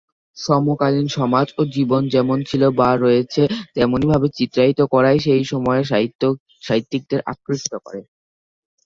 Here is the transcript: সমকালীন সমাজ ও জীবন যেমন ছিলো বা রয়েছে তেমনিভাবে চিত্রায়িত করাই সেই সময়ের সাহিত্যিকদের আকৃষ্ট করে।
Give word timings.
সমকালীন 0.37 1.07
সমাজ 1.17 1.47
ও 1.57 1.71
জীবন 1.75 2.01
যেমন 2.13 2.37
ছিলো 2.49 2.67
বা 2.79 2.89
রয়েছে 2.97 3.41
তেমনিভাবে 3.75 4.27
চিত্রায়িত 4.37 4.79
করাই 4.93 5.17
সেই 5.25 5.43
সময়ের 5.51 5.85
সাহিত্যিকদের 6.63 7.19
আকৃষ্ট 7.31 7.71
করে। 7.85 8.01